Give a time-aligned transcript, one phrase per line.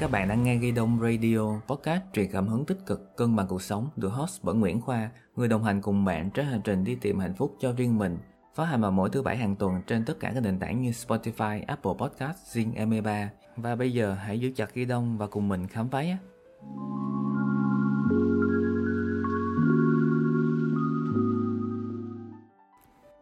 [0.00, 3.46] Các bạn đang nghe Ghi Đông Radio, podcast truyền cảm hứng tích cực, cân bằng
[3.46, 6.84] cuộc sống, được host bởi Nguyễn Khoa, người đồng hành cùng bạn trên hành trình
[6.84, 8.18] đi tìm hạnh phúc cho riêng mình.
[8.54, 10.90] Phát hành vào mỗi thứ bảy hàng tuần trên tất cả các nền tảng như
[10.90, 13.26] Spotify, Apple Podcast, Zing M3.
[13.56, 16.16] Và bây giờ hãy giữ chặt Ghi Đông và cùng mình khám phá nhé.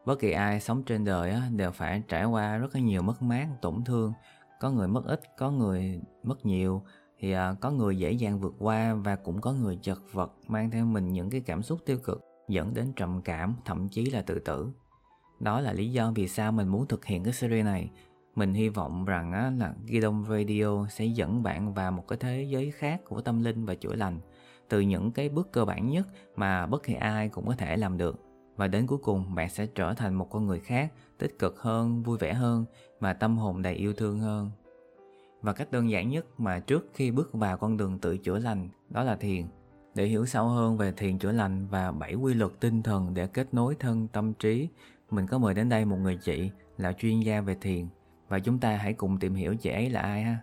[0.07, 3.85] Bất kỳ ai sống trên đời đều phải trải qua rất nhiều mất mát, tổn
[3.85, 4.13] thương
[4.61, 6.82] có người mất ít có người mất nhiều
[7.18, 10.71] thì à, có người dễ dàng vượt qua và cũng có người chật vật mang
[10.71, 14.22] theo mình những cái cảm xúc tiêu cực dẫn đến trầm cảm thậm chí là
[14.22, 14.68] tự tử.
[15.40, 17.90] Đó là lý do vì sao mình muốn thực hiện cái series này.
[18.35, 22.43] Mình hy vọng rằng á, là Gidon Radio sẽ dẫn bạn vào một cái thế
[22.43, 24.21] giới khác của tâm linh và chữa lành
[24.68, 27.99] từ những cái bước cơ bản nhất mà bất kỳ ai cũng có thể làm
[27.99, 28.28] được
[28.58, 32.03] và đến cuối cùng, bạn sẽ trở thành một con người khác, tích cực hơn,
[32.03, 32.64] vui vẻ hơn
[33.00, 34.50] và tâm hồn đầy yêu thương hơn.
[35.42, 38.68] Và cách đơn giản nhất mà trước khi bước vào con đường tự chữa lành,
[38.88, 39.46] đó là thiền.
[39.94, 43.27] Để hiểu sâu hơn về thiền chữa lành và bảy quy luật tinh thần để
[43.27, 44.68] kết nối thân tâm trí,
[45.11, 47.86] mình có mời đến đây một người chị là chuyên gia về thiền.
[48.28, 50.38] Và chúng ta hãy cùng tìm hiểu chị ấy là ai ha.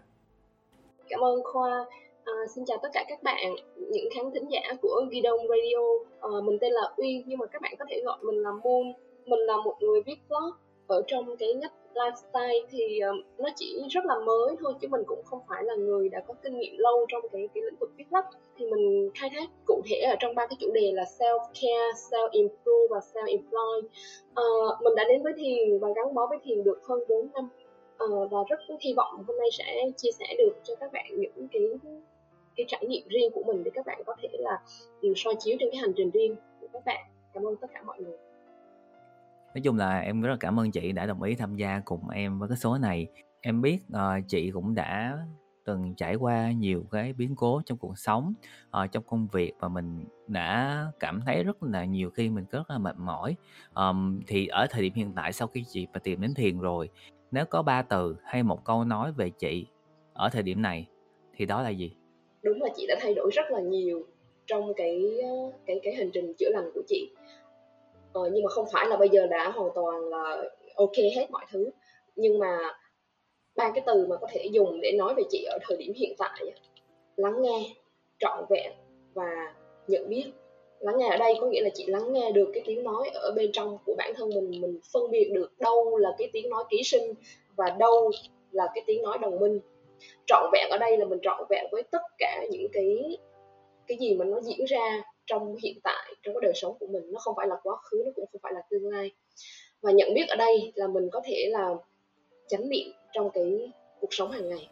[1.09, 1.85] Cảm ơn khoa.
[2.25, 5.81] À, xin chào tất cả các bạn, những khán thính giả của Ghi Đông Radio.
[6.19, 8.93] À, mình tên là Uy nhưng mà các bạn có thể gọi mình là Moon.
[9.25, 10.51] Mình là một người viết blog
[10.87, 15.01] ở trong cái ngách lifestyle thì uh, nó chỉ rất là mới thôi chứ mình
[15.05, 17.91] cũng không phải là người đã có kinh nghiệm lâu trong cái cái lĩnh vực
[17.97, 18.25] viết blog
[18.57, 21.91] thì mình khai thác cụ thể ở trong ba cái chủ đề là self care,
[22.09, 23.89] self improve và self employ.
[24.29, 27.49] Uh, mình đã đến với thiền và gắn bó với thiền được hơn 4 năm
[28.03, 31.47] uh, và rất hy vọng hôm nay sẽ chia sẻ được cho các bạn những
[31.51, 31.61] cái
[32.55, 34.59] cái trải nghiệm riêng của mình để các bạn có thể là
[35.01, 37.05] ừ, soi chiếu trên cái hành trình riêng của các bạn.
[37.33, 38.17] Cảm ơn tất cả mọi người.
[39.55, 42.09] Nói chung là em rất là cảm ơn chị đã đồng ý tham gia cùng
[42.09, 43.07] em với cái số này.
[43.41, 45.17] Em biết uh, chị cũng đã
[45.65, 48.33] từng trải qua nhiều cái biến cố trong cuộc sống
[48.83, 52.69] uh, trong công việc và mình đã cảm thấy rất là nhiều khi mình rất
[52.69, 53.35] là mệt mỏi.
[53.75, 56.89] Um, thì ở thời điểm hiện tại sau khi chị mà tìm đến thiền rồi
[57.31, 59.65] nếu có ba từ hay một câu nói về chị
[60.13, 60.87] ở thời điểm này
[61.35, 61.95] thì đó là gì?
[62.45, 64.03] Đúng là chị đã thay đổi rất là nhiều
[64.45, 67.09] trong cái ờ, cái cái hành trình chữa lành của chị.
[68.13, 70.43] Ờ, nhưng mà không phải là bây giờ đã hoàn toàn là
[70.75, 71.69] ok hết mọi thứ.
[72.15, 72.57] Nhưng mà
[73.55, 76.15] ba cái từ mà có thể dùng để nói về chị ở thời điểm hiện
[76.17, 76.41] tại
[77.15, 77.75] lắng nghe
[78.19, 78.71] trọn vẹn
[79.13, 79.55] và
[79.87, 80.25] nhận biết.
[80.79, 83.31] Lắng nghe ở đây có nghĩa là chị lắng nghe được cái tiếng nói ở
[83.35, 86.63] bên trong của bản thân mình mình phân biệt được đâu là cái tiếng nói
[86.69, 87.13] ký sinh
[87.55, 88.11] và đâu
[88.51, 89.59] là cái tiếng nói đồng minh
[90.25, 93.17] trọn vẹn ở đây là mình trọn vẹn với tất cả những cái
[93.87, 97.03] cái gì mà nó diễn ra trong hiện tại, trong cái đời sống của mình.
[97.11, 99.11] Nó không phải là quá khứ, nó cũng không phải là tương lai.
[99.81, 101.69] Và nhận biết ở đây là mình có thể là
[102.47, 104.69] chánh niệm trong cái cuộc sống hàng ngày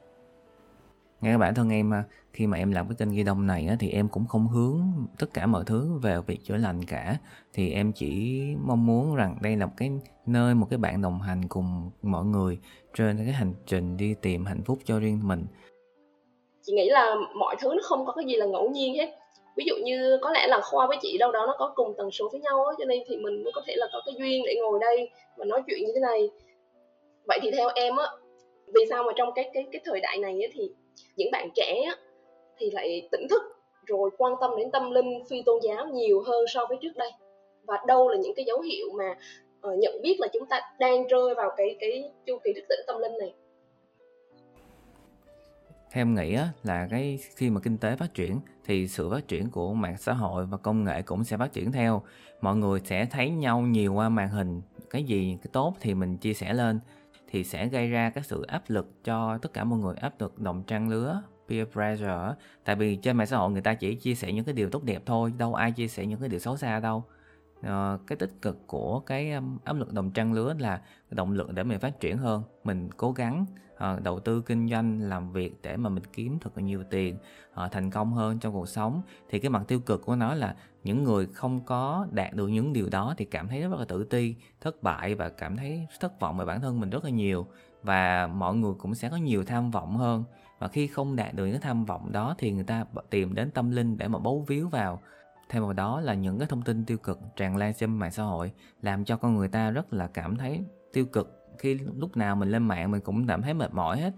[1.24, 2.04] nghe bản thân em à,
[2.34, 4.82] khi mà em làm cái kênh ghi đông này á, thì em cũng không hướng
[5.20, 7.18] tất cả mọi thứ về việc chữa lành cả.
[7.54, 9.92] Thì em chỉ mong muốn rằng đây là một cái
[10.26, 12.60] nơi một cái bạn đồng hành cùng mọi người
[12.94, 15.46] trên cái hành trình đi tìm hạnh phúc cho riêng mình.
[16.62, 19.14] Chị nghĩ là mọi thứ nó không có cái gì là ngẫu nhiên hết.
[19.58, 22.12] Ví dụ như có lẽ là khoa với chị đâu đó nó có cùng tần
[22.12, 24.44] số với nhau á cho nên thì mình mới có thể là có cái duyên
[24.46, 26.30] để ngồi đây và nói chuyện như thế này.
[27.28, 28.06] Vậy thì theo em á
[28.74, 30.72] vì sao mà trong cái cái cái thời đại này ấy, thì
[31.16, 31.84] những bạn trẻ
[32.58, 33.42] thì lại tỉnh thức
[33.86, 37.12] rồi quan tâm đến tâm linh phi tôn giáo nhiều hơn so với trước đây.
[37.64, 39.16] Và đâu là những cái dấu hiệu mà
[39.68, 42.80] uh, nhận biết là chúng ta đang rơi vào cái cái chu kỳ thức tỉnh
[42.88, 43.34] tâm linh này?
[45.92, 49.28] Theo em nghĩ á, là cái khi mà kinh tế phát triển thì sự phát
[49.28, 52.02] triển của mạng xã hội và công nghệ cũng sẽ phát triển theo.
[52.42, 54.62] Mọi người sẽ thấy nhau nhiều qua màn hình.
[54.90, 56.80] Cái gì cái tốt thì mình chia sẻ lên
[57.34, 60.40] thì sẽ gây ra cái sự áp lực cho tất cả mọi người, áp lực
[60.40, 62.34] đồng trang lứa, peer pressure
[62.64, 64.84] tại vì trên mạng xã hội người ta chỉ chia sẻ những cái điều tốt
[64.84, 67.04] đẹp thôi, đâu ai chia sẻ những cái điều xấu xa đâu
[67.68, 70.82] uh, cái tích cực của cái um, áp lực đồng trang lứa là
[71.12, 72.44] động lực để mình phát triển hơn.
[72.64, 76.50] Mình cố gắng uh, đầu tư kinh doanh làm việc để mà mình kiếm thật
[76.56, 77.18] là nhiều tiền
[77.66, 79.02] uh, thành công hơn trong cuộc sống.
[79.30, 82.74] Thì cái mặt tiêu cực của nó là những người không có đạt được những
[82.74, 86.20] điều đó thì cảm thấy rất là tự ti thất bại và cảm thấy thất
[86.20, 87.48] vọng về bản thân mình rất là nhiều.
[87.84, 90.24] Và mọi người cũng sẽ có nhiều tham vọng hơn.
[90.60, 93.72] Và khi không đạt được những tham vọng đó thì người ta tìm đến tâm
[93.72, 95.02] linh để mà bấu víu vào
[95.50, 98.24] thêm vào đó là những cái thông tin tiêu cực tràn lan trên mạng xã
[98.24, 98.52] hội
[98.82, 101.40] làm cho con người ta rất là cảm thấy tiêu cực.
[101.58, 104.14] Khi lúc nào mình lên mạng mình cũng cảm thấy mệt mỏi hết.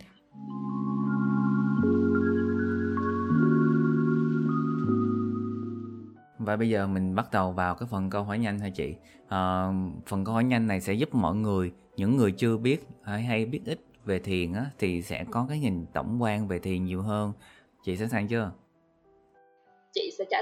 [6.39, 8.95] Và bây giờ mình bắt đầu vào cái phần câu hỏi nhanh thôi chị?
[9.27, 9.67] À,
[10.07, 13.45] phần câu hỏi nhanh này sẽ giúp mọi người những người chưa biết hay, hay
[13.45, 17.01] biết ít về thiền á thì sẽ có cái nhìn tổng quan về thiền nhiều
[17.01, 17.33] hơn.
[17.83, 18.51] Chị sẵn sàng chưa?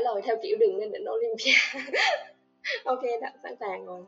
[0.04, 1.82] Lời theo kiểu đừng nên định Olympia.
[2.84, 4.02] Ok đã sẵn sàng rồi.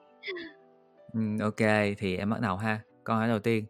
[1.13, 2.79] Ừ, ok thì em bắt đầu ha.
[3.03, 3.65] Câu hỏi đầu tiên.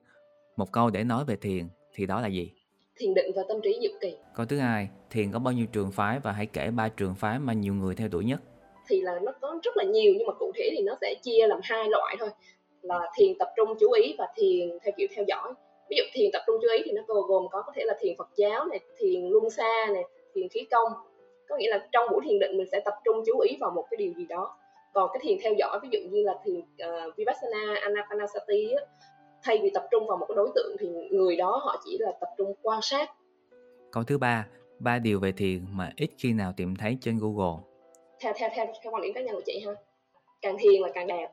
[0.55, 2.51] Một câu để nói về thiền thì đó là gì?
[2.97, 4.17] Thiền định và tâm trí diệu kỳ.
[4.35, 7.39] Câu thứ hai thiền có bao nhiêu trường phái và hãy kể ba trường phái
[7.39, 8.39] mà nhiều người theo đuổi nhất?
[8.87, 11.47] Thì là nó có rất là nhiều nhưng mà cụ thể thì nó sẽ chia
[11.47, 12.29] làm hai loại thôi.
[12.81, 15.53] Là thiền tập trung chú ý và thiền theo kiểu theo dõi.
[15.89, 18.15] Ví dụ thiền tập trung chú ý thì nó gồm có có thể là thiền
[18.17, 20.03] Phật giáo này thiền luân xa này
[20.35, 20.91] thiền khí công
[21.49, 23.85] có nghĩa là trong buổi thiền định mình sẽ tập trung chú ý vào một
[23.91, 24.57] cái điều gì đó.
[24.93, 28.83] Còn cái thiền theo dõi ví dụ như là thiền uh, vipassana anapanasati á,
[29.43, 32.11] thay vì tập trung vào một cái đối tượng thì người đó họ chỉ là
[32.21, 33.09] tập trung quan sát.
[33.91, 34.47] Câu thứ ba
[34.79, 37.63] ba điều về thiền mà ít khi nào tìm thấy trên google.
[38.19, 39.71] Theo theo theo theo quan điểm cá nhân của chị ha
[40.41, 41.27] càng thiền là càng đẹp.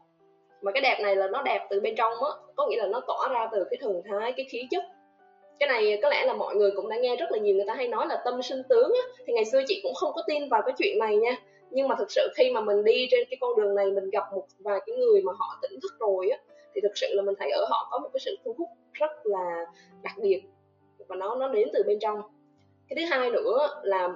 [0.62, 3.00] Mà cái đẹp này là nó đẹp từ bên trong á có nghĩa là nó
[3.06, 4.84] tỏa ra từ cái thần thái cái khí chất
[5.58, 7.74] cái này có lẽ là mọi người cũng đã nghe rất là nhiều người ta
[7.74, 9.02] hay nói là tâm sinh tướng á.
[9.26, 11.36] Thì ngày xưa chị cũng không có tin vào cái chuyện này nha.
[11.70, 14.24] Nhưng mà thực sự khi mà mình đi trên cái con đường này, mình gặp
[14.32, 16.38] một vài cái người mà họ tỉnh thức rồi á,
[16.74, 19.10] thì thực sự là mình thấy ở họ có một cái sự thu hút rất
[19.24, 19.64] là
[20.02, 20.42] đặc biệt.
[21.08, 22.22] Và nó nó đến từ bên trong.
[22.88, 24.08] Cái thứ hai nữa là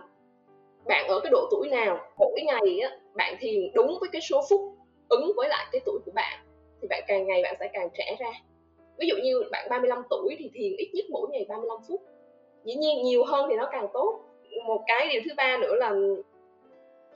[0.86, 4.42] bạn ở cái độ tuổi nào, mỗi ngày á, bạn thiền đúng với cái số
[4.50, 4.60] phút,
[5.08, 6.38] ứng với lại cái tuổi của bạn.
[6.82, 8.30] Thì bạn càng ngày bạn sẽ càng trẻ ra
[8.98, 12.02] ví dụ như bạn 35 tuổi thì thiền ít nhất mỗi ngày 35 phút.
[12.64, 14.20] Dĩ nhiên nhiều hơn thì nó càng tốt.
[14.66, 15.94] Một cái điều thứ ba nữa là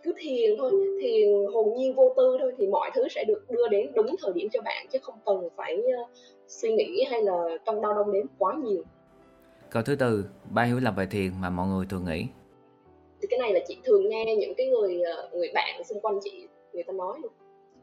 [0.02, 0.72] cứ thiền thôi
[1.02, 4.32] thiền hồn nhiên vô tư thôi thì mọi thứ sẽ được đưa đến đúng thời
[4.34, 6.08] điểm cho bạn chứ không cần phải uh,
[6.46, 8.82] suy nghĩ hay là cân đau đong đếm quá nhiều.
[9.70, 12.26] Câu thứ tư ba hiểu lầm về thiền mà mọi người thường nghĩ.
[13.22, 16.18] Thì cái này là chị thường nghe những cái người ờ, người bạn xung quanh
[16.22, 17.18] chị người ta nói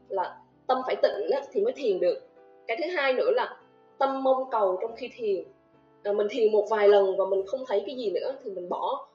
[0.08, 0.36] là
[0.66, 2.18] tâm phải tịnh thì mới thiền được.
[2.66, 3.56] Cái thứ hai nữa là
[3.98, 5.44] tâm mong cầu trong khi thiền.
[6.02, 8.68] À, mình thiền một vài lần và mình không thấy cái gì nữa thì mình
[8.68, 9.08] bỏ.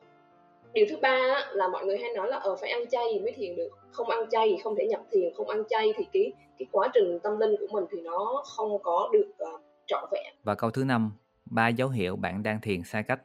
[0.74, 3.19] Điều thứ ba là mọi người hay nói là ở ờ, phải ăn chay thì
[3.19, 3.69] mới thiền được.
[3.91, 6.91] Không ăn chay thì không thể nhập thiền không ăn chay thì cái cái quá
[6.94, 10.33] trình tâm linh của mình thì nó không có được uh, trọn vẹn.
[10.44, 11.12] Và câu thứ năm
[11.45, 13.19] ba dấu hiệu bạn đang thiền sai cách.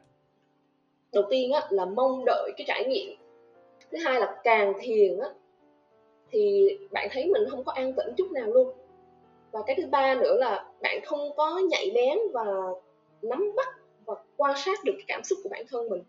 [1.13, 3.15] Đầu tiên á, là mong đợi cái trải nghiệm.
[3.91, 5.29] Thứ hai là càng thiền á,
[6.31, 8.73] thì bạn thấy mình không có an tĩnh chút nào luôn
[9.51, 12.45] và cái thứ ba nữa là bạn không có nhạy bén và
[13.21, 13.67] nắm bắt
[14.05, 16.03] và quan sát được cái cảm xúc của bản thân mình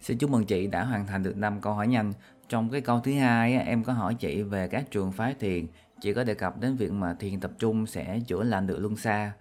[0.00, 2.12] Xin chúc mừng chị đã hoàn thành được 5 câu hỏi nhanh.
[2.48, 5.66] Trong cái câu thứ hai em có hỏi chị về các trường phái thiền.
[6.00, 8.96] Chị có đề cập đến việc mà thiền tập trung sẽ chữa lành được luân
[8.96, 9.32] xa.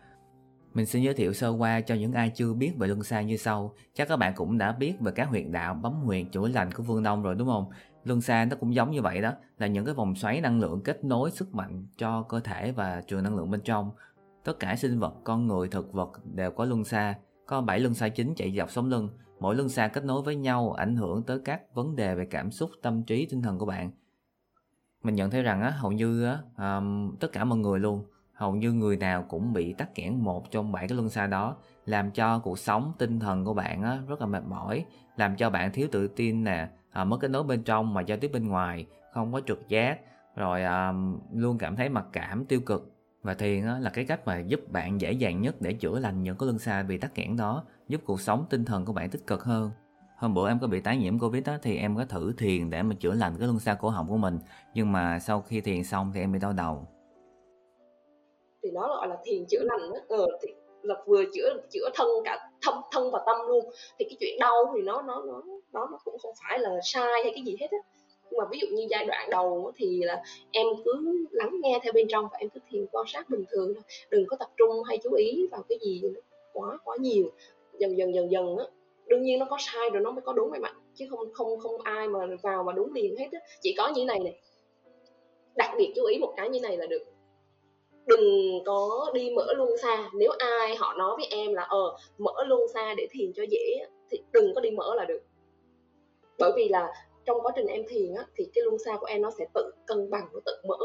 [0.73, 3.37] Mình xin giới thiệu sơ qua cho những ai chưa biết về luân xa như
[3.37, 3.73] sau.
[3.93, 6.83] Chắc các bạn cũng đã biết về các huyệt đạo bấm huyệt chữa lành của
[6.83, 7.65] phương Đông rồi, đúng không?
[8.03, 10.81] Luân xa nó cũng giống như vậy đó, là những cái vòng xoáy năng lượng
[10.83, 13.91] kết nối sức mạnh cho cơ thể và trường năng lượng bên trong.
[14.43, 17.15] Tất cả sinh vật, con người, thực vật đều có luân xa.
[17.45, 19.09] Có 7 luân xa chính chạy dọc sống lưng.
[19.39, 22.51] Mỗi luân xa kết nối với nhau ảnh hưởng tới các vấn đề về cảm
[22.51, 23.91] xúc, tâm trí, tinh thần của bạn.
[25.03, 28.05] Mình nhận thấy rằng á, hầu như á, um, tất cả mọi người luôn
[28.39, 31.55] hầu như người nào cũng bị tắc nghẽn một trong bảy cái luân xa đó
[31.85, 34.85] làm cho cuộc sống tinh thần của bạn á, rất là mệt mỏi
[35.17, 38.17] làm cho bạn thiếu tự tin nè à, mất kết nối bên trong mà giao
[38.17, 39.99] tiếp bên ngoài không có trực giác.
[40.35, 40.93] Rồi à,
[41.33, 42.91] luôn cảm thấy mặc cảm tiêu cực.
[43.21, 46.23] Và thiền á, là cái cách mà giúp bạn dễ dàng nhất để chữa lành
[46.23, 49.09] những cái luân xa bị tắc nghẽn đó giúp cuộc sống tinh thần của bạn
[49.09, 49.71] tích cực hơn.
[50.17, 52.83] Hôm bữa em có bị tái nhiễm covid đó thì em có thử thiền để
[52.83, 54.39] mà chữa lành cái luân xa cổ họng của mình
[54.73, 56.87] nhưng mà sau khi thiền xong thì em bị đau đầu.
[58.63, 59.99] Thì nó gọi là thiền chữa lành đó.
[60.17, 63.65] ờ, thì là vừa chữa chữa thân cả thân thân và tâm luôn.
[63.99, 65.41] Thì cái chuyện đau thì nó nó nó
[65.73, 67.77] nó nó cũng không phải là sai hay cái gì hết á.
[68.31, 71.93] Nhưng mà ví dụ như giai đoạn đầu thì là em cứ lắng nghe theo
[71.93, 73.83] bên trong và em cứ thiền quan sát bình thường thôi.
[74.09, 76.01] Đừng có tập trung hay chú ý vào cái gì
[76.53, 77.31] quá quá nhiều.
[77.79, 78.65] Dần dần dần dần á,
[79.07, 81.59] đương nhiên nó có sai rồi nó mới có đúng vậy bạn chứ không không
[81.59, 83.39] không ai mà vào mà đúng liền hết á.
[83.61, 84.39] Chỉ có như này này.
[85.55, 87.03] Đặc biệt chú ý một cái như này là được
[88.09, 90.09] đừng có đi mở luân xa.
[90.13, 93.85] Nếu ai họ nói với em là ờ mở luân xa để thiền cho dễ
[94.11, 95.19] thì đừng có đi mở là được.
[96.39, 96.93] Bởi vì là
[97.25, 99.71] trong quá trình em thiền á thì cái luân xa của em nó sẽ tự
[99.87, 100.77] cân bằng nó tự mở.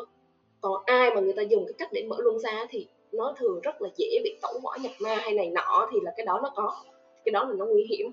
[0.61, 3.61] Còn ai mà người ta dùng cái cách để mở luân xa thì nó thường
[3.61, 6.41] rất là dễ bị tẩu hỏa nhập ma hay này nọ thì là cái đó
[6.43, 6.77] nó có.
[7.25, 8.11] Cái đó là nó nguy hiểm.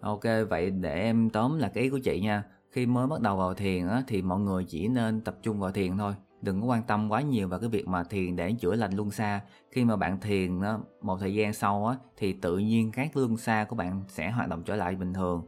[0.00, 2.44] Ok vậy để em tóm là cái ý của chị nha.
[2.70, 5.70] Khi mới bắt đầu vào thiền á, thì mọi người chỉ nên tập trung vào
[5.70, 8.74] thiền thôi đừng có quan tâm quá nhiều vào cái việc mà thiền để chữa
[8.74, 12.58] lành luân xa khi mà bạn thiền đó, một thời gian sau á, thì tự
[12.58, 15.46] nhiên các luân xa của bạn sẽ hoạt động trở lại bình thường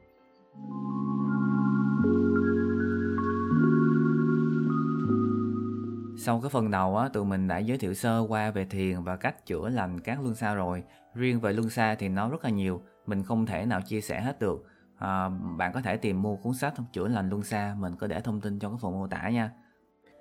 [6.24, 9.16] Sau cái phần đầu á, tụi mình đã giới thiệu sơ qua về thiền và
[9.16, 10.82] cách chữa lành các luân xa rồi.
[11.14, 14.20] Riêng về luân xa thì nó rất là nhiều, mình không thể nào chia sẻ
[14.20, 14.66] hết được.
[14.98, 18.20] À, bạn có thể tìm mua cuốn sách chữa lành luân xa, mình có để
[18.20, 19.50] thông tin trong cái phần mô tả nha.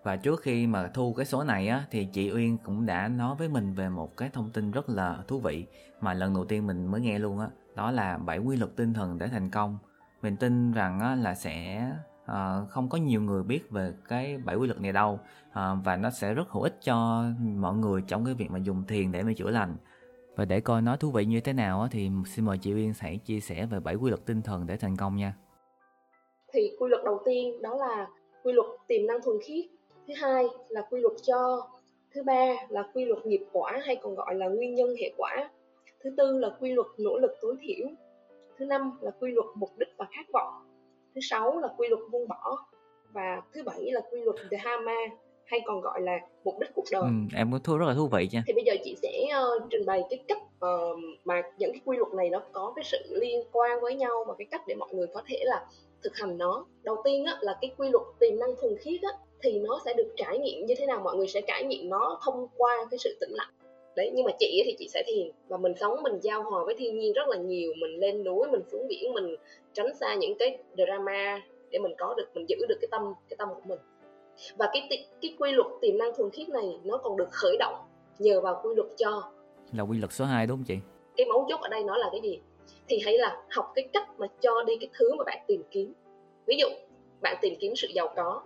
[0.04, 3.36] Và trước khi mà thu cái số này á, thì chị Uyên cũng đã nói
[3.36, 5.66] với mình về một cái thông tin rất là thú vị
[6.02, 8.94] mà lần đầu tiên mình mới nghe luôn á, đó, là bảy quy luật tinh
[8.94, 9.78] thần để thành công.
[10.22, 11.92] Mình tin rằng á, là sẽ
[12.26, 15.20] à, không có nhiều người biết về cái bảy quy luật này đâu
[15.52, 18.84] à, và nó sẽ rất hữu ích cho mọi người trong cái việc mà dùng
[18.88, 19.76] thiền để mà chữa lành.
[20.36, 23.18] Và để coi nó thú vị như thế nào thì xin mời chị Uyên hãy
[23.18, 25.34] chia sẻ về bảy quy luật tinh thần để thành công nha.
[26.54, 28.08] Thì quy luật đầu tiên đó là
[28.44, 29.66] quy luật tiềm năng thuần khiết
[30.12, 31.68] thứ hai là quy luật cho
[32.14, 35.50] thứ ba là quy luật nghiệp quả hay còn gọi là nguyên nhân hệ quả
[36.04, 37.88] thứ tư là quy luật nỗ lực tối thiểu
[38.58, 40.54] thứ năm là quy luật mục đích và khát vọng
[41.16, 42.58] thứ sáu là quy luật buông bỏ
[43.14, 44.96] và thứ bảy là quy luật dharma
[45.46, 47.02] hay còn gọi là mục đích cuộc đời.
[47.02, 48.44] Ừ, em có thú rất là thú vị nha.
[48.48, 51.98] Thì bây giờ chị sẽ uh, trình bày cái cách uh, mà những cái quy
[51.98, 54.90] luật này nó có cái sự liên quan với nhau và cái cách để mọi
[54.94, 55.66] người có thể là
[56.04, 56.66] thực hành nó.
[56.84, 59.10] Đầu tiên á, là cái quy luật tiềm năng thuần khiết á,
[59.44, 62.20] thì nó sẽ được trải nghiệm như thế nào mọi người sẽ trải nghiệm nó
[62.26, 63.52] thông qua cái sự tĩnh lặng.
[63.96, 66.76] Đấy nhưng mà chị thì chị sẽ thiền và mình sống mình giao hòa với
[66.78, 69.36] thiên nhiên rất là nhiều mình lên núi mình xuống biển mình
[69.74, 73.38] tránh xa những cái drama để mình có được mình giữ được cái tâm cái
[73.38, 73.80] tâm của mình.
[74.58, 77.76] Và cái cái quy luật tiềm năng thuần khiết này nó còn được khởi động
[78.20, 79.32] nhờ vào quy luật cho.
[79.74, 80.76] Là quy luật số 2 đúng không chị?
[81.18, 82.40] Cái mấu chốt ở đây nó là cái gì?
[82.88, 85.94] Thì hãy là học cái cách mà cho đi cái thứ mà bạn tìm kiếm.
[86.46, 86.68] Ví dụ
[87.22, 88.42] bạn tìm kiếm sự giàu có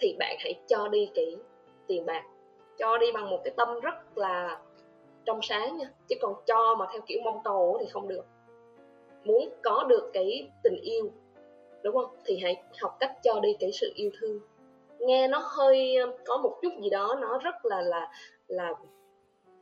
[0.00, 1.36] thì bạn hãy cho đi kỹ
[1.86, 2.22] tiền bạc.
[2.78, 4.60] Cho đi bằng một cái tâm rất là
[5.24, 5.90] trong sáng nha.
[6.08, 8.24] Chứ còn cho mà theo kiểu mong cầu thì không được.
[9.24, 11.10] Muốn có được cái tình yêu,
[11.82, 12.16] đúng không?
[12.24, 14.40] Thì hãy học cách cho đi cái sự yêu thương.
[14.98, 18.12] Nghe nó hơi um, có một chút gì đó nó rất là là
[18.46, 18.72] là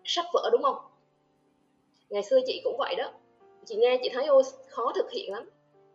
[0.05, 0.77] sách vở, đúng không?
[2.11, 3.13] Ngày xưa chị cũng vậy đó.
[3.65, 5.49] Chị nghe chị thấy ô khó thực hiện lắm.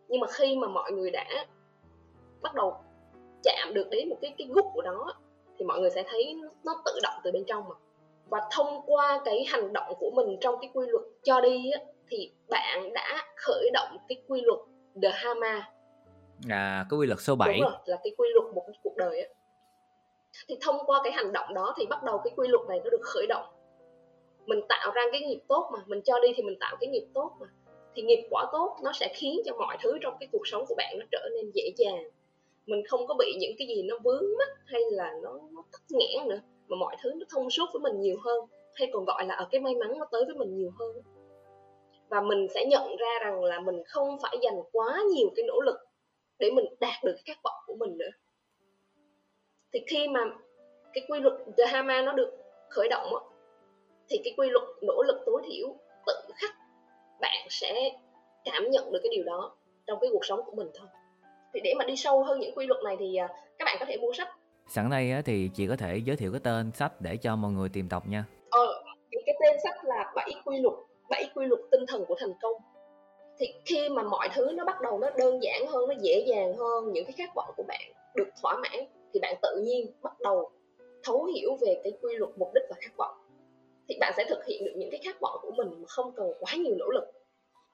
[0.08, 1.46] Nhưng mà khi mà mọi người đã
[2.42, 2.76] bắt đầu
[3.44, 5.14] chạm được đến một cái cái gút của nó
[5.58, 7.74] thì mọi người sẽ thấy nó tự động từ bên trong mà.
[8.28, 11.80] Và thông qua cái hành động của mình trong cái quy luật cho đi á,
[12.08, 14.58] thì bạn đã khởi động cái quy luật
[14.94, 15.70] Dharma
[16.48, 19.20] à cái quy luật số 7 đúng rồi là cái quy luật một cuộc đời
[19.20, 19.28] á.
[20.48, 22.90] Thì thông qua cái hành động đó thì bắt đầu cái quy luật này nó
[22.90, 23.46] được khởi động.
[24.46, 27.06] Mình tạo ra cái nghiệp tốt mà mình cho đi thì mình tạo cái nghiệp
[27.14, 27.46] tốt mà.
[27.94, 30.74] Thì nghiệp quả tốt nó sẽ khiến cho mọi thứ trong cái cuộc sống của
[30.74, 32.04] bạn nó trở nên dễ dàng
[32.66, 35.82] mình không có bị những cái gì nó vướng mắt hay là nó, nó tắc
[35.90, 38.40] nghẽn nữa mà mọi thứ nó thông suốt với mình nhiều hơn
[38.74, 40.96] hay còn gọi là ở cái may mắn nó tới với mình nhiều hơn.
[42.08, 45.60] Và mình sẽ nhận ra rằng là mình không phải dành quá nhiều cái nỗ
[45.60, 45.76] lực
[46.38, 48.10] để mình đạt được cái khát vọng của mình nữa.
[49.72, 50.20] Thì khi mà
[50.92, 52.32] cái quy luật Dharma nó được
[52.70, 53.12] khởi động
[54.08, 56.50] thì cái quy luật nỗ lực tối thiểu tự khắc
[57.20, 57.90] bạn sẽ
[58.44, 59.56] cảm nhận được cái điều đó
[59.86, 60.88] trong cái cuộc sống của mình thôi
[61.54, 63.86] thì để mà đi sâu hơn những quy luật này thì à, các bạn có
[63.88, 64.28] thể mua sách.
[64.68, 67.68] Sẵn đây thì chị có thể giới thiệu cái tên sách để cho mọi người
[67.68, 68.24] tìm đọc nha.
[68.50, 68.84] Ờ
[69.26, 70.74] cái tên sách là bảy quy luật
[71.10, 72.52] bảy quy luật tinh thần của thành công.
[73.38, 76.56] Thì khi mà mọi thứ nó bắt đầu nó đơn giản hơn nó dễ dàng
[76.56, 80.20] hơn những cái khát vọng của bạn được thỏa mãn thì bạn tự nhiên bắt
[80.20, 80.50] đầu
[81.04, 83.14] thấu hiểu về cái quy luật mục đích và khát vọng.
[83.88, 86.32] Thì bạn sẽ thực hiện được những cái khát vọng của mình mà không cần
[86.40, 87.04] quá nhiều nỗ lực.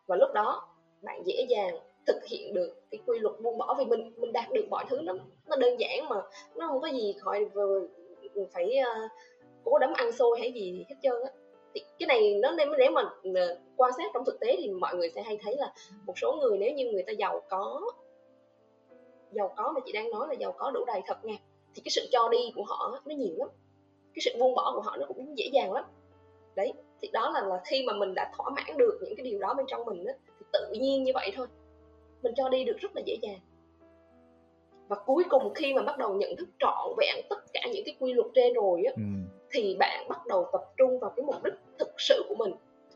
[0.06, 0.68] Và lúc đó
[1.02, 4.52] bạn dễ dàng thực hiện được cái quy luật buông bỏ vì mình mình đạt
[4.52, 5.00] được mọi thứ.
[5.00, 5.14] Nó
[5.46, 6.16] nó đơn giản mà
[6.54, 7.46] nó không có gì khỏi
[8.52, 9.10] phải uh,
[9.64, 11.30] cố đấm ăn xôi hay gì hết trơn á.
[11.74, 13.02] Thì cái này nó nên nếu mà
[13.34, 15.72] ờ, quan sát trong thực tế thì mọi người sẽ hay thấy là
[16.06, 17.82] một số người nếu như người ta giàu có
[19.32, 21.36] giàu có mà chị đang nói là giàu có đủ đầy thật nha
[21.74, 23.48] thì cái sự cho đi của họ nó nhiều lắm.
[24.14, 25.84] Cái sự buông bỏ của họ nó cũng dễ dàng lắm.
[26.54, 29.38] Đấy thì đó là là khi mà mình đã thỏa mãn được những cái điều
[29.38, 31.46] đó bên trong mình á thì tự nhiên như vậy thôi
[32.22, 33.38] mình cho đi được rất là dễ dàng.
[34.88, 37.96] Và cuối cùng khi mà bắt đầu nhận thức trọn vẹn tất cả những cái
[37.98, 39.02] quy luật trên rồi á ừ.
[39.52, 42.52] thì bạn bắt đầu tập trung vào cái mục đích thực sự của mình.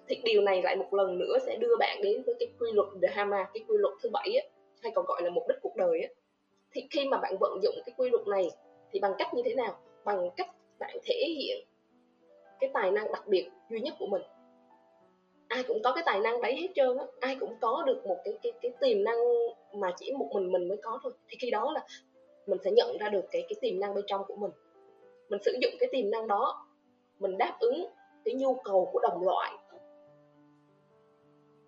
[0.08, 2.88] Thì điều này lại một lần nữa sẽ đưa bạn đến với cái quy luật
[3.02, 4.48] Dharma cái quy luật thứ bảy á
[4.82, 6.08] hay còn gọi là mục đích cuộc đời á.
[6.72, 8.50] Thì khi mà bạn vận dụng cái quy luật này
[8.92, 9.78] thì bằng cách như thế nào?
[10.04, 11.66] Bằng cách bạn thể hiện
[12.60, 14.22] cái tài năng đặc biệt duy nhất của mình
[15.48, 17.04] ai cũng có cái tài năng đấy hết trơn á.
[17.20, 19.18] Ai cũng có được một cái cái cái tiềm năng
[19.72, 21.12] mà chỉ một mình mình mới có thôi.
[21.28, 21.86] Thì khi đó là
[22.46, 24.50] mình sẽ nhận ra được cái cái tiềm năng bên trong của mình.
[25.28, 26.66] Mình sử dụng cái tiềm năng đó,
[27.18, 27.86] mình đáp ứng
[28.24, 29.52] cái nhu cầu của đồng loại.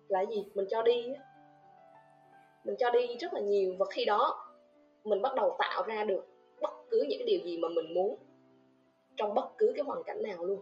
[0.07, 0.45] Là gì?
[0.53, 1.13] Mình cho đi
[2.63, 4.47] mình cho đi rất là nhiều và khi đó
[5.03, 6.27] mình bắt đầu tạo ra được
[6.61, 8.15] bất cứ những điều gì mà mình muốn
[9.15, 10.61] trong bất cứ cái hoàn cảnh nào luôn.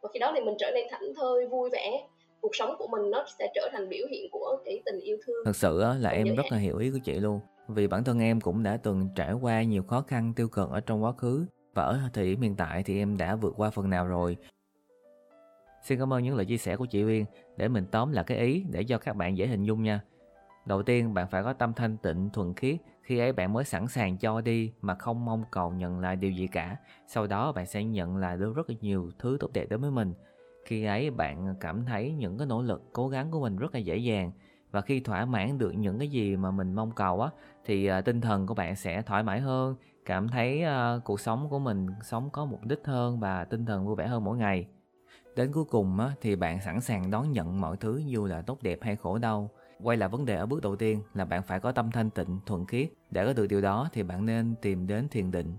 [0.00, 2.06] Và khi đó thì mình trở nên thảnh thơi, vui vẻ
[2.40, 5.44] cuộc sống của mình nó sẽ trở thành biểu hiện của cái tình yêu thương
[5.44, 7.40] thật sự là em rất là hiểu ý của chị luôn.
[7.68, 10.80] Vì bản thân em cũng đã từng trải qua nhiều khó khăn tiêu cực ở
[10.80, 13.90] trong quá khứ và ở thời điểm hiện tại thì em đã vượt qua phần
[13.90, 14.36] nào rồi.
[15.82, 17.24] Xin cảm ơn những lời chia sẻ của chị Uyên.
[17.56, 20.00] Để mình tóm lại cái ý để cho các bạn dễ hình dung nha.
[20.66, 22.76] Đầu tiên bạn phải có tâm thanh tịnh thuần khiết.
[23.02, 26.30] Khi ấy bạn mới sẵn sàng cho đi mà không mong cầu nhận lại điều
[26.30, 26.76] gì cả.
[27.06, 29.90] Sau đó bạn sẽ nhận lại được rất là nhiều thứ tốt đẹp đến với
[29.90, 30.14] mình
[30.66, 33.80] khi ấy bạn cảm thấy những cái nỗ lực cố gắng của mình rất là
[33.80, 34.32] dễ dàng.
[34.70, 37.30] Và khi thỏa mãn được những cái gì mà mình mong cầu á
[37.64, 41.48] thì uh, tinh thần của bạn sẽ thoải mái hơn cảm thấy uh, cuộc sống
[41.50, 44.66] của mình sống có mục đích hơn và tinh thần vui vẻ hơn mỗi ngày.
[45.36, 48.62] Đến cuối cùng á, thì bạn sẵn sàng đón nhận mọi thứ dù là tốt
[48.62, 49.50] đẹp hay khổ đau.
[49.82, 52.38] Quay lại vấn đề ở bước đầu tiên là bạn phải có tâm thanh tịnh
[52.46, 52.88] thuần khiết.
[53.10, 55.56] Để có được điều đó thì bạn nên tìm đến thiền định.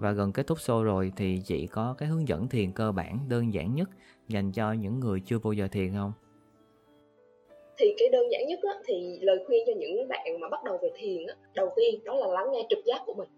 [0.00, 3.18] Và gần kết thúc show rồi thì chị có cái hướng dẫn thiền cơ bản
[3.28, 3.88] đơn giản nhất
[4.28, 6.12] dành cho những người chưa bao giờ thiền không?
[7.78, 10.78] Thì cái đơn giản nhất á, thì lời khuyên cho những bạn mà bắt đầu
[10.82, 13.28] về thiền á, đầu tiên đó là lắng nghe trực giác của mình.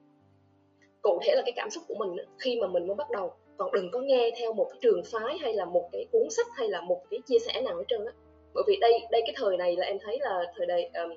[1.02, 3.32] Cụ thể là cái cảm xúc của mình á, khi mà mình mới bắt đầu
[3.62, 6.46] còn đừng có nghe theo một cái trường phái hay là một cái cuốn sách
[6.52, 8.12] hay là một cái chia sẻ nào hết trơn á
[8.54, 11.10] bởi vì đây đây cái thời này là em thấy là thời đại um,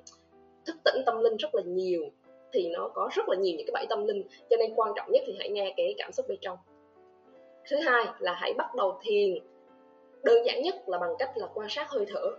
[0.66, 2.02] thức tỉnh tâm linh rất là nhiều
[2.56, 4.24] thì nó có rất là nhiều những cái bẫy tâm linh.
[4.50, 6.58] Cho nên quan trọng nhất thì hãy nghe cái cảm xúc bên trong.
[7.68, 9.38] Thứ hai là hãy bắt đầu thiền.
[10.22, 12.30] Đơn giản nhất là bằng cách là quan sát hơi thở.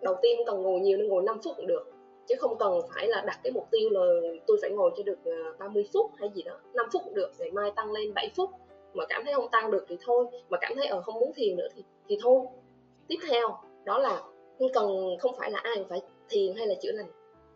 [0.00, 1.92] Đầu tiên không cần ngồi nhiều nên ngồi 5 phút cũng được,
[2.28, 4.00] chứ không cần phải là đặt cái mục tiêu là
[4.46, 6.58] tôi phải ngồi cho được à, 30 phút hay gì đó.
[6.74, 8.50] 5 phút cũng được ngày mai tăng lên 7 phút.
[8.94, 11.56] Mà cảm thấy không tăng được thì thôi, mà cảm thấy ở không muốn thiền
[11.56, 12.40] nữa thì thì thôi.
[13.08, 13.48] Tiếp theo,
[13.84, 14.22] đó là
[14.58, 14.86] không cần,
[15.18, 17.06] không phải là ai phải thiền hay là chữa lành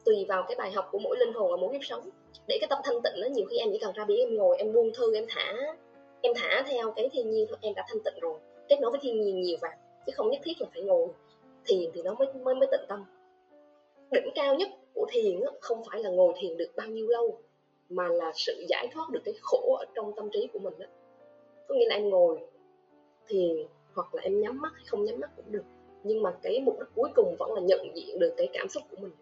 [0.06, 2.10] tùy vào cái bài học của mỗi linh hồn và mỗi kiếp sống.
[2.48, 4.56] Để cái tâm thanh tịnh nó nhiều khi em chỉ cần ra biển em ngồi,
[4.58, 5.52] em buông thư, em thả
[6.22, 8.38] em thả theo cái thiên nhiên thôi, em đã thanh tịnh rồi.
[8.68, 9.72] Kết nối với thiên nhiên nhiều vào
[10.06, 11.08] chứ không nhất thiết là phải ngồi.
[11.66, 13.04] Thiền thì nó mới mới mới tịnh tâm.
[14.10, 17.38] Đỉnh cao nhất của thiền không phải là ngồi thiền được bao nhiêu lâu,
[17.88, 20.86] mà là sự giải thoát được cái khổ ở trong tâm trí của mình đó
[21.68, 22.38] có nghĩa là em ngồi
[23.28, 25.64] thiền, hoặc là em nhắm mắt hay không nhắm mắt cũng được,
[26.04, 28.82] nhưng mà cái mục đích cuối cùng vẫn là nhận diện được cái cảm xúc
[28.90, 29.12] của mình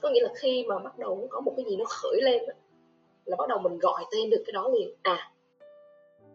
[0.00, 2.42] có nghĩa là khi mà bắt đầu có một cái gì nó khởi lên
[3.24, 4.94] là bắt đầu mình gọi tên được cái đó liền.
[5.02, 5.32] À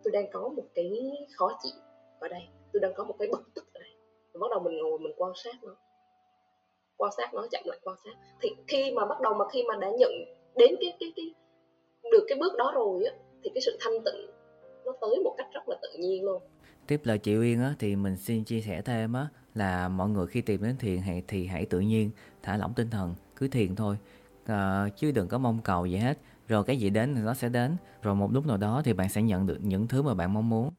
[0.04, 1.72] tôi đang có một cái khó chịu
[2.20, 2.41] ở đây.
[2.74, 3.89] Tôi đang có một cái bực tức ở đây.
[4.34, 5.76] Và bắt đầu mình ngồi mình quan sát nó.
[6.98, 8.13] Quan sát nó, chậm lại quan sát.
[8.41, 10.12] Thì khi mà bắt đầu mà khi mà đã nhận
[10.56, 11.34] đến cái cái cái,
[12.12, 13.12] được cái bước đó rồi á,
[13.43, 14.32] thì cái sự thanh tịnh
[14.86, 16.41] nó tới một cách rất là tự nhiên luôn.
[16.88, 20.28] Tiếp lời chị Uyên á, thì mình xin chia sẻ thêm á, là mọi người
[20.28, 22.10] khi tìm đến thiền thì hãy tự nhiên,
[22.43, 23.97] thả lỏng tinh thần cứ thiền thôi.
[24.45, 26.17] À, chứ đừng có mong cầu gì hết.
[26.47, 27.76] Rồi cái gì đến thì nó sẽ đến.
[28.02, 30.50] Rồi một lúc nào đó thì bạn sẽ nhận được những thứ mà bạn mong
[30.50, 30.73] muốn.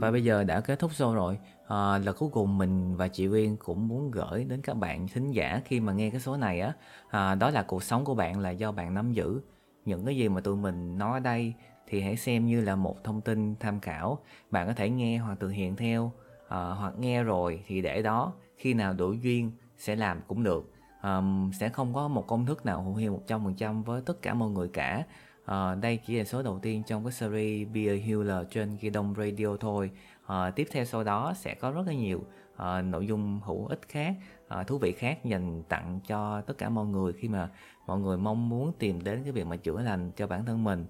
[0.00, 1.38] Và bây giờ đã kết thúc show rồi.
[1.68, 5.30] À, là cuối cùng mình và chị Uyên cũng muốn gửi đến các bạn thính
[5.30, 6.72] giả khi mà nghe cái số này á.
[7.10, 9.40] À, đó là cuộc sống của bạn là do bạn nắm giữ.
[9.84, 11.54] Những cái gì mà tụi mình nói ở đây
[11.86, 14.18] thì hãy xem như là một thông tin tham khảo.
[14.50, 16.12] Bạn có thể nghe hoặc thực hiện theo
[16.52, 20.72] à, hoặc nghe rồi thì để đó khi nào đủ duyên sẽ làm cũng được
[21.02, 24.50] um, sẽ không có một công thức nào hữu hiệu 100% với tất cả mọi
[24.50, 25.04] người cả
[25.42, 28.90] uh, đây chỉ là số đầu tiên trong cái series Be a Healer trên Ghi
[28.90, 29.90] Đông Radio thôi.
[30.24, 32.18] uh, tiếp theo sau đó sẽ có rất là nhiều
[32.54, 34.14] uh, nội dung hữu ích khác,
[34.60, 37.50] uh, thú vị khác dành tặng cho tất cả mọi người khi mà
[37.86, 40.86] mọi người mong muốn tìm đến cái việc mà chữa lành cho bản thân mình.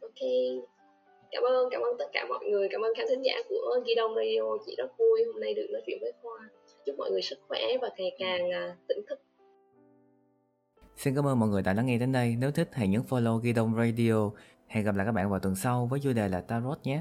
[0.00, 0.20] Ok,
[1.32, 3.94] cảm ơn, cảm ơn tất cả mọi người, cảm ơn khán thính giả của Ghi
[3.94, 4.42] Đông Radio.
[4.66, 6.48] Chị rất vui hôm nay được nói chuyện với Khoa.
[6.86, 9.20] Chúc mọi người sức khỏe và ngày càng à, tỉnh thức
[10.96, 12.36] Xin cảm ơn mọi người đã lắng nghe đến đây.
[12.38, 14.30] Nếu thích hãy nhấn follow Ghi Đông Radio.
[14.66, 17.00] Hẹn gặp lại các bạn vào tuần sau với chủ đề là Tarot nhé.